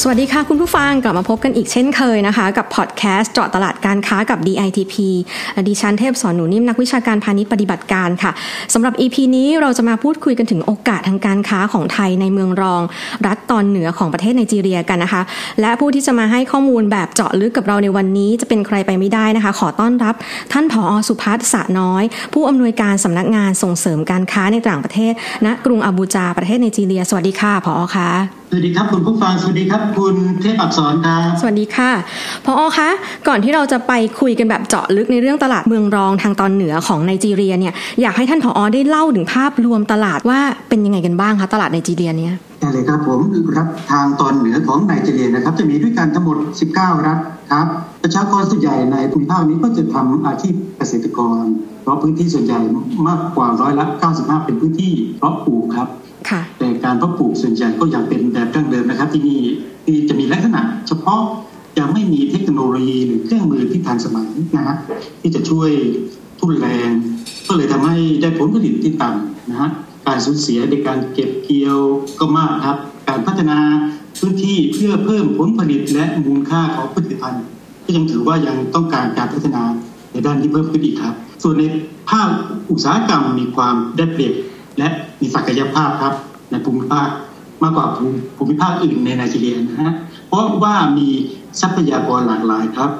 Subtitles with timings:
[0.00, 4.94] สวัสดีค่ะ คุณผู้ฟังกลับมาพบกันอีกเช่นเคยนะคะ กับพอดแคสต์เจาะตลาดการค้ากับ DITP
[5.68, 8.32] ดิฉันเทพสอนหนูนิ่มนักวิชาการพาณิชย์ปฏิบัติการค่ะ
[8.74, 12.82] สำหรับ EP นี้เราจะมาพูดคุยกันถึงโอกาสทางการค้าของไทยในเมืองรอง
[13.26, 15.22] รัฐตอนเหนือของประเทศไนจีเรียกันนะคะ
[15.60, 20.14] และผู้ที่จะมาให้ข้อมูลแบบเจาะลึกกับเราในวันนี้ จะเป็นใครไปไม่ได้นะคะ ขอต้อนรับ
[20.52, 25.12] ท่านผอสุพัฒน์สะน้อย ผู้อำนวยการสำนักงานส่งเสริมการค้าในต่างประเทศ
[25.46, 31.90] ณกรุงอาบูจาประเทศไนจีเรีย สวัสดีค่ะผอค่ะ สวัสดีครับคุณผู้ฟังสวัสดีครับคุณเทพอักษรครับสวัสดีค่ะ
[32.44, 32.88] พออคะ
[33.28, 43.20] ก่อนที่เราจะไปคุยกันแบบเจาะลึกในเรื่องตลาดเมืองรองทางตอนเหนือของไนจีเรียเนี่ยอยากให้ท่านผออได้เล่าถึงภาพรวมตลาดว่าเป็นยังไงกันบ้างคะตลาดไนจีเรียเนี่ยได้เลยครับผม
[43.56, 46.36] ครับทางตอนเหนือของไนจีเรียนะครับ จะมีด้วยกันทั้งหมด
[46.72, 47.18] 19 รัฐ
[47.52, 47.66] ครับ
[48.02, 51.42] ประชากรส่วนใหญ่ในภูมิภาคนี้ก็จะทำอาชีพเกษตรกร
[51.82, 52.60] เพราะพื้นที่ส่วนใหญ่
[53.08, 53.84] มากกว่าร้อยละ
[54.16, 55.88] 95 เป็นพื้นที่เพาะปลูกครับ
[56.58, 64.76] แต่การเพาะปลูกส่วนใหญ่ก็ยังเป็นแโนโลยีหรือเครื่องมือที่ทันสมัยนะฮะ
[65.20, 65.70] ที่จะช่วย
[66.40, 66.90] ทุนแรง
[67.48, 69.70] ก็เลยทำให้ได้ผลผลิตที่ต่ำนะฮะ
[70.06, 71.78] การสูญเสียในการเก็บเกี่ยว
[72.18, 72.76] ก็มากครับ
[73.08, 73.58] การพัฒนา
[74.20, 77.44] พื้นที่เพื่อเพิ่มผลผลิตและมูลค่าของผลิตภัณฑ์
[77.84, 79.62] ก็ยังถือว่ายังต้องการการพัฒนา
[80.12, 81.64] ในด้านที่เพิ่มขึ้นอีกครับ ส่วนใน
[82.10, 82.28] ภาค
[82.70, 84.34] อุตสาหกรรมมีความได้เปรียบ
[84.78, 84.88] และ
[85.20, 86.14] มีศักยภาพครับ
[86.50, 87.08] ในภูมิภาค
[87.62, 87.86] มากกว่า
[88.36, 89.94] ภูมิภาคอื่นในไนจีเรียนะฮะ
[90.32, 91.08] เพราะว่ามี
[91.60, 92.90] ทรัพยากรหลากหลายครับ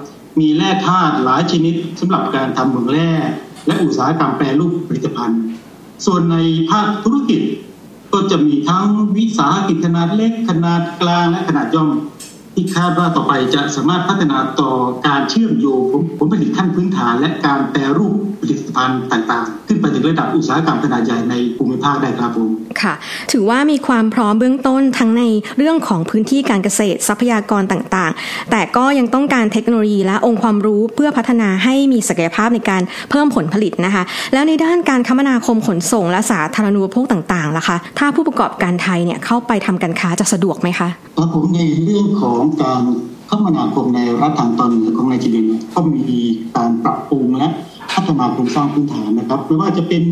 [0.41, 3.11] มีแร่ธาตุหลายชนิดสำหรับการทำเหมืองแร่
[3.67, 5.43] และอุตสาหกรรมแปรรูปผลิตภัณฑ์
[6.07, 6.37] ส่วนใน
[6.71, 7.41] ภาคธุรกิจ
[8.13, 11.89] ก็จะมีทั้งวิสาหกิจขนาดเล็กขนาดกลางและขนาดย่อม
[12.57, 14.73] ที่คาดว่าต่อไปจะสามารถพัฒนาต่อ
[15.07, 22.51] การเชื่อมโยงผลผลิตขั้นพื้นฐาน และการแปรรูปผลิตภัณฑ์ต่างๆ ขึ้นไปถึงระดับอุตสาหกรรมขนาดใหญ่ในภูมิภาคได้ครับผม
[22.83, 22.95] ค่ะ
[23.33, 25.23] ถือว่ามีความพร้อมเบื้องต้นทั้งใน
[25.59, 34.03] เรื่องของพื้นที่การเกษตรทรัพยากรต่างๆ แต่ก็ยังต้องการเทคโนโลยีและองค์ความรู้เพื่อพัฒนาให้มีศักยภาพในการเพิ่มผลผลิตนะคะ
[34.33, 40.89] แล้วในด้านการคมนาคมขนส่งและสาธารณูปโภคต่างๆล่ะคะ ถ้าผู้ประกอบการไทยเนี่ยเข้าไปทำการค้าจะสะดวกไหมคะ
[41.35, 42.83] ผมในเรื่องของของการ
[43.31, 45.45] คมนาคมในรัฐทางตอนเหนือของไนจีเรีย
[45.75, 46.19] ก็มี
[46.57, 47.49] การปรับปรุงและ
[47.93, 50.05] พัฒนาโครงสร้างพื้นฐานนะครับไม่ว่าจะเป็น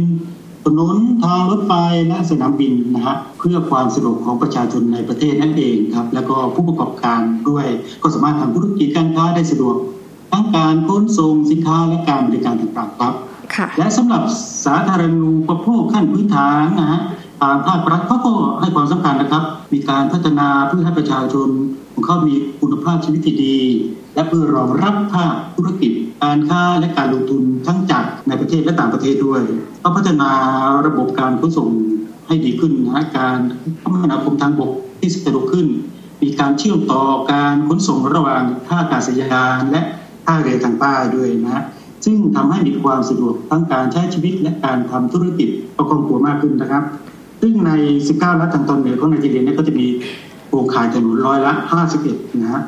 [0.64, 1.72] ถนนทางรถไฟ
[2.08, 7.66] และสนามบินนะฮะเพื่อความสะดวกของประชาชนในประเทศนั่นเองครับ แล้วก็ผู้ประกอบการด้วย
[8.02, 9.76] ก็สามารถทำธุรกิจการค้าได้สะดวก
[10.32, 13.14] ทั้งการขนส่งสินค้าและการบริการต่างๆครับ
[13.78, 14.22] และสำหรับ
[14.64, 17.00] สาธารณูปโภคขั้นพื้นฐานนะฮะ
[17.42, 19.42] ทางภาครัฐเขาก็ให้ความสำคัญนะครับ
[19.72, 21.48] มีการพัฒนาเพื่อให้ประชาชน
[21.92, 23.58] ของเขามีคุณภาพชีวิตที่ดี
[24.14, 25.92] และเพื่อรองรับภาคธุรกิจ
[26.24, 29.40] การค้าและการลงทุนทั้งจากในประเทศและต่างประเทศด้วย
[29.82, 30.30] ก็พัฒนา
[30.86, 31.68] ระบบการขนส่ง
[32.26, 33.38] ให้ดีขึ้นนะการ
[33.82, 35.66] คมนาคมทางบกที่สะดวกขึ้น
[36.22, 37.02] มีการเชื่อมต่อ
[37.32, 39.82] การขนส่งระหว่างท่าอากาศยานและ
[40.24, 41.64] ท่าเรือทางใต้ด้วยนะ
[42.04, 46.84] ซึ่งทำให้มีความสะดวกทั้งการใช้ชีวิตและการทำธุรกิจประกอบตัวมากขึ้นนะครับ
[47.40, 47.72] ซึ่งใน
[48.08, 49.86] 19 รัฐทางตอนเหนือของไนจีเรียเนี่ยก็จะมี
[50.48, 51.52] โครงข่ายถนนร้อยละ
[51.96, 52.62] 51 นะฮะ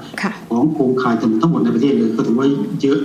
[0.49, 2.49] ของโครงข่ายถนนทั้งหมดในประเทศเลยก็ถือว่า
[2.83, 3.01] เยอะ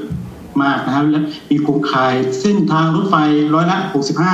[0.61, 1.19] มากนะครับและ
[1.51, 3.16] มีโครงข่ายเส้นทางรถไฟ
[3.55, 3.78] ร้อยละ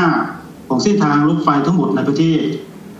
[0.07, 2.39] 65 ของเส้นทางรถไฟทั้งหมดในประเทศ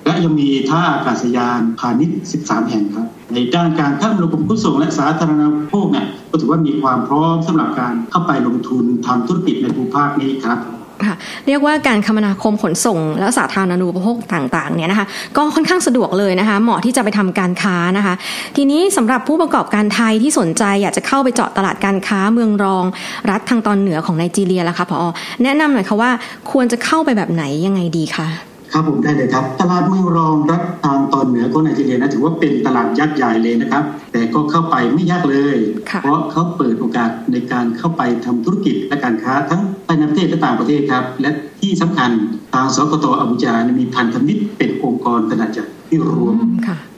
[0.05, 10.59] และยังมีท่าอากาศยานพาณิชย์ 13 แห่งครับ ในด้านการข้ามระบบขนส่งและสาธารณูปโภคเนี่ยก็ถือว่ามีความพร้อมสำหรับการเข้าไปลงทุนทำธุรกิจในภูมิภาคนี้ครับ
[11.08, 11.16] ค่ะ
[11.48, 18.14] เรียกว่าการคมนาคมขนส่ง และสาธารณูปโภคต่างๆเนี่ยนะคะก็ค่อนข้างสะดวกเลยนะคะเหมาะที่จะไปทำการค้านะคะ
[18.56, 22.86] ทีนี้สำหรับผู้ประกอบการไทยที่สนใจอยากจะเข้าไปเจาะตลาดการค้าเมืองรอง
[23.30, 25.10] รัฐทางตอนเหนือของไนจีเรียล่ะคะพอ
[25.44, 26.12] แนะนำหน่อยค่ะว่า
[26.51, 35.58] ควรจะเข้าไปแบบไหนยังไงดีคะ ครับผมได้เลยครับ ตลาดเมืองรองรัฐทางตอนเหนือของไนจีเรียนะถือว่าเป็นตลาดยักษ์ใหญ่เลยนะครับ แต่ก็เข้าไปไม่ยากเลย
[36.02, 41.30] เพราะเขาเปิดโอกาสในการเข้าไปทำธุรกิจและการค้าทั้งภายในประเทศและต่างประเทศครับ และ
[41.62, 42.12] ที่สำคัญ
[42.54, 46.36] ทางสกตอบุจามีพันธมิตรเป็นองค์กรขนาดใหญ่ที่รวม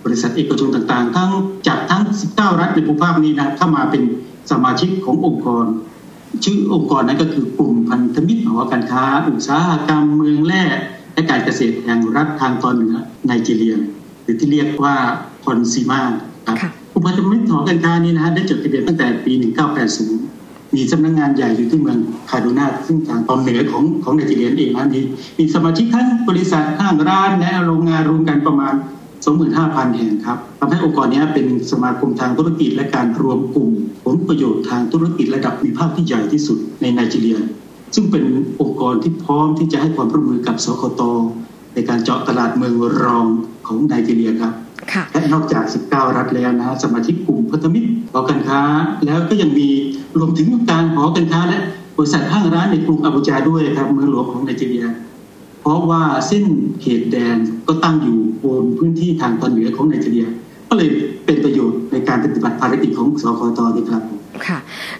[0.05, 1.31] บริษัทเอกชนต่างๆ ทั้ง
[1.67, 4.03] จากทั้ง 19 รัฐในภูมิภาคนี้นะเข้ามาเป็น
[4.51, 5.65] สมาชิกขององค์กร
[6.45, 10.63] ชื่อองค์กรนั้นก็คือกลุ่มพันธมิตรหอการค้า อุตสาหกรรมเมืองแร่
[11.15, 12.95] และการเกษตรแห่งรัฐทางตอนเหนือ
[13.25, 13.75] ไนจีเรีย
[14.23, 14.95] หรือที่เรียกว่า
[15.45, 16.01] คอนซีมา
[16.47, 19.33] ครับอุปธรรมิตรหอการค้านี้นะฮะได้จดทะเบียนตั้งแต่ปี
[20.03, 21.97] 1980 มีสำนักงงานใหญ่อยู่ที่เมือง
[22.29, 25.01] คาดูนาซึ่งทางตอนเหนือของของไนจีเรียเองนะมี
[25.37, 28.73] มีสมาชิกทั้งบริษัทห้างร้านและโรงงานรวมกันประมาณ
[29.35, 33.69] 25,000 แห่งครับทำให้องค์กรนี้เป็นสมาคมทางธุรกิจและการรวมกลุ่ม
[34.05, 37.37] ผลประโยชน์ทางธุรกิจระดับมีภาคที่ใหญ่ที่สุดในไนจีเรีย
[37.95, 38.23] ซึ่งเป็น
[38.61, 41.01] องค์กรที่พร้อมที่จะให้ความร่วมมือกับสคต
[41.73, 43.25] ในการเจาะตลาดเมืองรอง
[43.67, 44.53] ของไนจีเรียครับ
[45.11, 48.61] และนอกจาก 19 รัฐแล้วนะสมาชิกกลุ่มพันธมิตรหอการค้า
[49.05, 49.69] แล้วก็ยังมี
[50.17, 51.59] รวมถึงการหอการค้าและ
[51.97, 54.85] บริษัทห้างร้านในกรุงอาบูจาด้วยครับเมืองหลวงของไนจีเรีย
[55.61, 56.45] เพราะว่าเส้น
[56.81, 57.37] เขตแดน
[57.67, 60.27] ก็ตั้งอยู่บนพื้นที่ทางตอนเหนือของไนจีเรีย
[60.69, 60.89] ก็เลย
[61.25, 64.03] เป็นประโยชน์ในการปฏิบัติภารกิจของสคตดีครับ
[64.47, 64.57] ค่ะ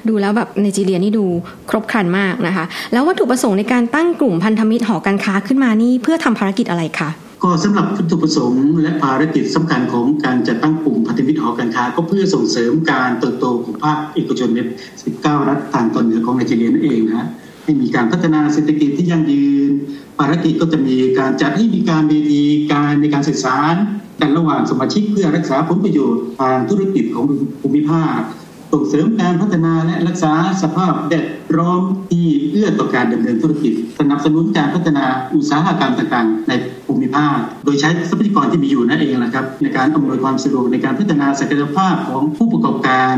[0.10, 1.26] ดูแล้วแบบไนจีเรียนี่ดู
[1.70, 7.10] ครบครันมากนะคะ แล้ววัตถุประสงค์ในการตั้งกลุ่มพันธมิตรหอการค้าขึ้นมานี่เพื่อทำภารกิจอะไรคะ
[7.44, 14.60] ก็สำหรับวัตถุประสงค์และภารกิจสำคัญของการจัดตั้งกลุ่มพันธมิตรหอการค้า ก็เพื่อส่งเสริมการเติบโตของภาคเอกชนใน
[15.04, 17.28] 19 รัฐทางตอนเหนือของไนจีเรียนั่นเองนะ
[17.64, 19.72] ให้มีการพัฒนาเศรษฐกิจที่ยั่งยืน
[20.20, 22.44] ภารกิจก็จะมีการจัดให้มีการเวที
[22.74, 23.76] การในการสื่อสาร
[24.22, 27.24] กันระหว่างสมาชิกเพื่อรักษาผลประโยชน์ทางธุรกิจของ
[27.62, 28.20] ภูมิภาค
[28.72, 31.28] ส่งเสริมการพัฒนาและรักษาสภาพแวด
[31.58, 31.82] ล้อม
[32.12, 36.54] ที่เอื้อต่อการดำเนินธุรกิจ สนับสนุนการพัฒนาอุตสาหกรรมต่างๆ ใน
[36.86, 43.16] ภูมิภาค โดยใช้ทรัพยากรที่มีอยู่นั่นเองนะครับในการอำนวยความสะดวกในการพัฒนาศักยภาพของผู้ประกอบการ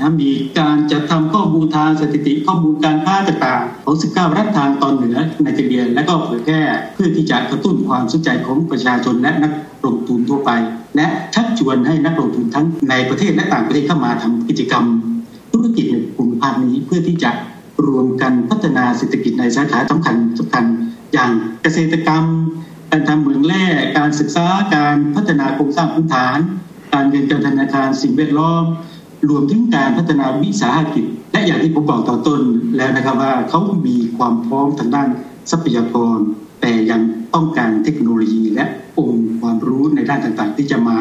[0.00, 6.60] นะมีการจัดทำข้อมูลทางสถิติข้อมูลการค้าต่างๆของ19รัฐทางตอนเหนือในจีเรียและก็เผยแพร่
[6.94, 9.52] เพื่อที่จะกระตุ้นความสนใจของประชาชนและนัก
[9.84, 10.50] ลงทุนทั่วไป
[10.96, 14.84] และชักชวนให้นักลงทุนทั้งในประเทศและต่างประเทศเข้ามาทำกิจกรรม
[15.52, 17.30] ธุรกิจในภูมิภาคนี้เพื่อที่จะ
[17.86, 20.64] รวมกันพัฒนาเศรษฐกิจในสาขาสำคัญสำคัญ
[21.12, 21.30] อย่าง
[21.62, 22.24] เกษตรกรรม
[22.90, 23.64] การทำเหมืองแร่
[23.98, 26.38] การศึกษาการพัฒนาโครงสร้างพื้นฐาน
[26.92, 28.64] การเงินการธนาคารสิ่งแวดล้อม
[29.28, 32.40] รวมถึงการพัฒนาวิสาหกิจ และอย่างที่ผมบอกต่อต้น
[32.76, 35.08] แล้วนะครับว่าเขามีความพร้อมทางด้าน
[35.50, 36.18] ทรัพยากร
[36.64, 37.02] แต่ยัง
[37.34, 38.64] ต้องการเทคโนโลยีและ
[38.98, 40.96] องค์ความรู้ในด้านต่างๆ ที่จะมา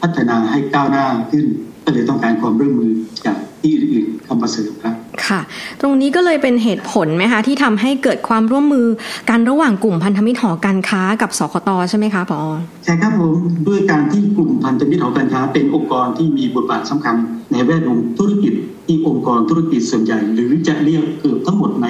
[0.00, 1.44] พัฒนาให้ก้าวหน้าขึ้น
[1.84, 2.92] ก็เลยต้องการความร่วมมือ
[3.26, 4.94] จากที่อื่นๆเข้ามาเสริมครับ
[5.26, 5.40] ค่ะ
[5.80, 8.86] ตรงนี้ก็เลยเป็นเหตุผลไหมคะที่ทำให้เกิดความร่วมมือ
[9.30, 12.40] กันระหว่างกลุ่มพันธมิตรหอการค้ากับสคตใช่ไหมคะพอ
[12.84, 13.36] ใช่ครับผม
[13.68, 17.16] ด้วยการที่กลุ่มพันธมิตรหอการค้า เป็นองค์กรที่มีบทบาทสำคัญ
[17.52, 18.52] ในแวดวงธุรกิจ
[18.86, 21.88] ที่องค์กรธุรกิจส่วนใหญ่ หรือจะเรียกเกือบทั้งหมดใน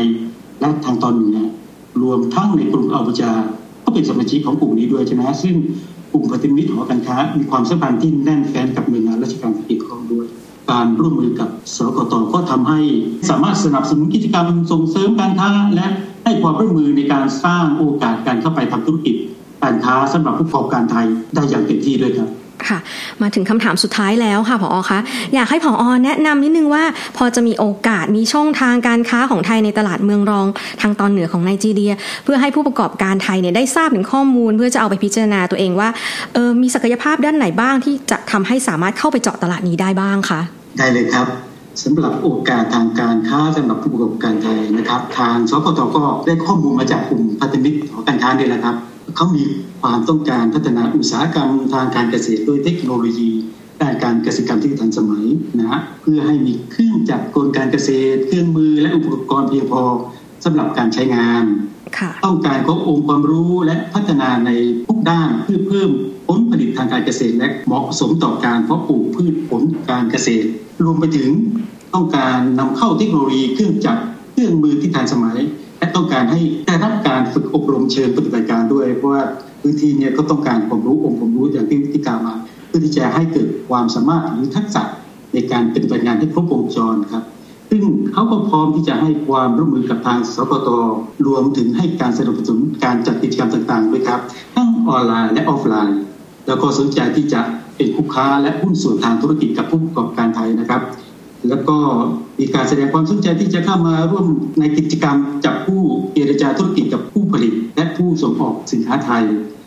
[0.62, 1.38] รัฐทางตอนเหนือ
[2.02, 3.30] รวมทั้งในกลุ่มอัลบจา
[3.84, 5.54] ก็เป็นสมาชิกของกลุ่มนี้ด้วยใช่ไหมซึ่ง
[6.12, 10.26] กลุ่มพันธมิตรหอการค้า มีความสัมพันธ์ที่แน่นแฟ้นกับหน่วยงานราชการที่เกี่ยวข้องด้วย
[10.72, 12.80] การร่วมมือกับสกตก็ทำให้
[13.30, 15.86] สามารถสนับสนุนกิจกรรมส่งเสริมการค้าและ
[16.24, 19.16] ให้ความร่วมมือในการสร้างโอกาสการเข้าไปทำธุรกิจ
[19.62, 22.28] การค้าสำหรับผู้ประกอบการไทยได้อย่างเต็มที่ด้วยครับ
[22.68, 22.78] ค่ะ
[23.22, 24.98] มาถึงคำถามสุดท้ายแล้วค่ะผอคะ
[25.34, 26.84] อยากให้ผอแนะนำนิดนึงว่า
[27.16, 30.46] พอจะมีโอกาสมีช่องทางการค้าของไทยในตลาดเมืองรอง
[30.80, 31.92] ทางตอนเหนือของไนจีเรีย
[32.24, 35.88] เพื่อให้ผู้ประกอบการไทยเนี่ยได้ทราบถึงข้อมูล เพื่อจะเอาไปพิจารณาตัวเองว่า
[36.34, 40.40] เออมีศักยภาพด้านไหนบ้างที่จะทำให้สามารถเข้าไปเจาะตลาดนี้ได้บ้างคะ
[40.78, 41.26] ได้เลยครับ
[41.82, 48.76] สำหรับโอกาสทางการค้าสำหรับผู้ประกอบการไทยนะครับ ทางสกตก็ได้ข้อมูลมาจากกลุ่มพันธมิตรของการค้านี่แหละครับ
[49.16, 49.44] เขามี
[49.82, 53.30] ความต้องการพัฒนาอุตสาหกรรมทางการเกษตรด้วยเทคโนโลยี
[53.80, 55.24] ด้านการเกษตรกรรมที่ทันสมัย
[55.60, 59.82] นะเพื่อให้มีเครื่องจักรกลการเกษตร เครื่องมือและอุปกรณ์เพียงพอ
[60.44, 61.44] สำหรับการใช้งาน
[62.24, 64.50] ต้องการครบองค์ความรู้และพัฒนาใน
[64.86, 65.90] ทุกด้านเพื่อเพิ่ม
[66.26, 70.48] ผลผลิตทางการเกษตรและเหมาะสมต่อการเพาะปลูกพืชผลการเกษตร
[70.84, 71.30] รวมไปถึง
[71.94, 75.46] ต้องการนำเข้าเทคโนโลยีเครื่องจักรเครื่องมือที่ทันสมัยและ
[75.96, 79.22] ต้องการให้ได้รับการฝึกอบรมเชิงปฏิบัติการด้วย เพราะว่า
[79.60, 82.34] พื้นที่นี้ก็ต้องการความรู้องค์ความรู้อย่างที่ที่กาวมา
[82.68, 84.82] เพื่อที่จะให้เกิดความสามารถหรือทักษะ
[85.34, 87.24] ในการปฏิบัติงานให้ครบวงจรครับ
[87.70, 90.68] ซึ่งเขาก็พร้อมที่จะให้ความร่วมมือกับทางสคต.
[91.26, 94.20] รวมถึงให้การสนับสนุนการจัดกิจกรรมต่างๆด้วยครับ
[94.54, 95.98] ทั้งออนไลน์และออฟไลน์
[96.46, 97.40] แล้วก็สนใจที่จะ
[97.76, 100.82] เป็นคู่ค้าและหุ้นส่วนทางธุรกิจกับผู้ประกอบการไทยนะครับ
[101.48, 101.76] แล้วก็
[102.38, 104.26] มีการแสดงความสนใจที่จะเข้ามาร่วม
[104.60, 105.80] ในกิจกรรมจับคู่
[106.14, 109.24] เจรจาธุรกิจกับผู้ผลิต และผู้ส่งออกสินค้าไทย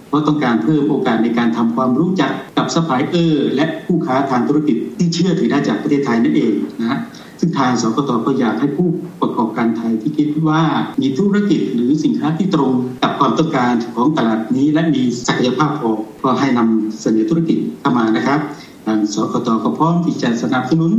[0.07, 6.99] เพราะต้องการเพิ่มโอกาสในการทำความรู้จักกับซัพพลายเออร์และผู้ค้าทางธุรกิจที่เชื่อถือได้จากประเทศไทยนั่นเองนะฮะ
[7.39, 8.87] ซึ่งทางสกตก็อยากให้ผู้
[9.21, 10.61] ประกอบการไทยที่คิดว่า
[11.01, 12.71] มีธุรกิจหรือสินค้าที่ตรง
[13.03, 15.91] กับความต้องการของตลาดนี้ และมีศักยภาพพอ
[16.23, 18.39] ก็ให้นำเสนอธุรกิจเข้ามานะครับ
[18.85, 20.91] ทางสกตก็พร้อมที่จะสนับสนุน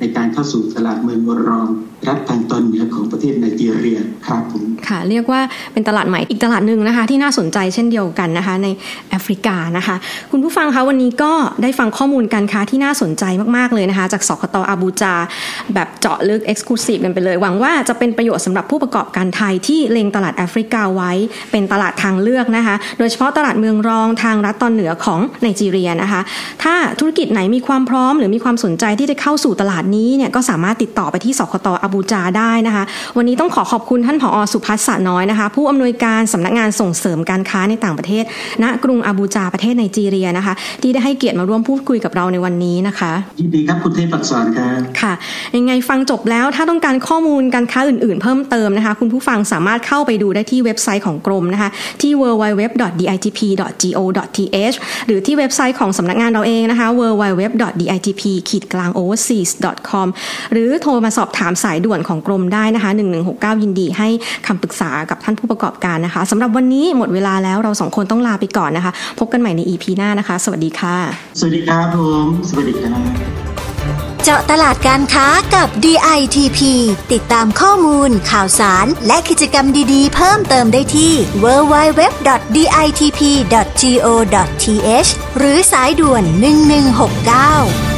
[0.00, 1.68] ในการเข้าสู่ตลาดเมืองรอง
[2.08, 5.40] รัฐทางตอนเหนือของประเทศไนจีเรียครับผมค่ะ เรียกว่า
[5.72, 8.68] เป็นตลาดใหม่อีกตลาดหนึ่งนะคะ ที่น่าสนใจเช่นเดียวกันนะคะ ใน
[9.10, 9.96] แอฟริกานะคะ
[10.30, 13.24] คุณผู้ฟังคะวันนี้ก็ได้ฟังข้อมูลการค้าที่น่าสนใจ
[13.56, 15.14] มากๆเลยนะคะ จากสคตอาบูจา
[15.74, 21.12] แบบเจาะลึกเอ็กซ์คลูซีฟกันไปเลย หวังว่าจะเป็นประโยชน์สำหรับผู้ประกอบการไทยที่เล็งตลาดแอฟริกาไว้
[21.50, 26.20] เป็นตลาดทางเลือกนะคะ โดยเฉพาะตลาดเมืองรองทางรัฐตอนเหนือของไนจีเรียนะคะ
[26.62, 32.84] ถ้าธุรกิจไหนมีความพร้อม หรือมีความสนใจที่จะเข้าสู่ตลาดนี้เนี่ยก็สามารถติดต่อไปที่สคตอาบูจาได้นะคะ
[33.16, 38.24] วันนี้ต้องขอขอบคุณท่านผอสุพัฒน์สะน้อยนะคะ ผู้อำนวยการสำนักงานส่งเสริมการค้าในต่างประเทศ
[38.62, 45.12] ณกรุงอาบูจาประเทศไนจีเรียนะคะ ที่ได้ให้เกียรติมาร่วมพูดคุยกับเราในวันนี้นะคะยินดีครับคุณเทพศรครับค่ะ
[45.56, 51.70] ยังไงฟังจบแล้วถ้าต้องการข้อมูลการค้าอื่น ๆ เพิ่มเติมนะคะ คุณผู้ฟังสามารถเข้าไปดูได้ที่เว็บไซต์ของกรมนะคะ
[52.02, 56.88] ที่ www.ditp.go.th หรือที่เว็บไซต์ของสำนักงานเราเองนะคะ
[59.80, 60.06] www.ditp-overseas.com
[60.52, 62.90] หรือโทรมาสอบถามสายด่วนของกรมได้นะคะ
[63.26, 64.08] 1169 ยินดีให้
[64.46, 70.96] คำปรึกษากับท่านผู้ประกอบการนะคะสำหรับวันนี้หมดเวลาแล้วเราสองคนต้องลาไปก่อนนะคะ พบกันใหม่ใน EP หน้านะคะ สวัสดีค่ะ
[71.38, 73.50] สวัสดีครับผมสวัสดีครับ
[74.24, 76.60] เจาะตลาดการค้ากับ DITP
[77.12, 81.12] ติดตามข้อมูล ข่าวสาร และกิจกรรมดีๆ เพิ่มเติมได้ที่
[81.44, 81.90] www.ditp.go.th
[85.38, 86.22] หรือสายด่วน
[87.88, 87.89] 1169